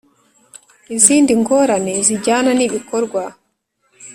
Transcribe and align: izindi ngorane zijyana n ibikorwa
izindi 0.95 1.31
ngorane 1.41 1.93
zijyana 2.07 2.51
n 2.57 2.61
ibikorwa 2.67 3.23